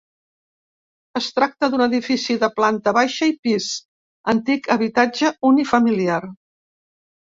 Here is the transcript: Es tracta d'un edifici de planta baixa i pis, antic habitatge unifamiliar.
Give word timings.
Es 1.19 1.27
tracta 1.39 1.69
d'un 1.75 1.83
edifici 1.87 2.37
de 2.45 2.51
planta 2.57 2.95
baixa 3.01 3.31
i 3.35 3.37
pis, 3.47 3.71
antic 4.37 4.75
habitatge 4.81 5.35
unifamiliar. 5.55 6.23